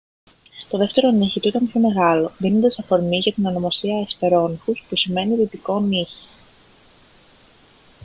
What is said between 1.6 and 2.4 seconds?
πιο μεγάλο